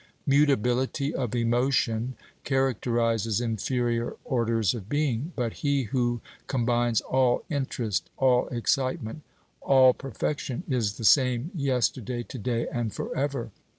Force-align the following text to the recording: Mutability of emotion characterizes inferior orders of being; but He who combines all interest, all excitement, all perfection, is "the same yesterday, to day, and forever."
Mutability 0.25 1.13
of 1.13 1.35
emotion 1.35 2.15
characterizes 2.43 3.39
inferior 3.39 4.15
orders 4.25 4.73
of 4.73 4.89
being; 4.89 5.31
but 5.35 5.53
He 5.61 5.83
who 5.83 6.21
combines 6.47 7.01
all 7.01 7.43
interest, 7.51 8.09
all 8.17 8.47
excitement, 8.47 9.21
all 9.61 9.93
perfection, 9.93 10.63
is 10.67 10.93
"the 10.97 11.05
same 11.05 11.51
yesterday, 11.53 12.23
to 12.23 12.39
day, 12.39 12.67
and 12.69 12.91
forever." 12.91 13.51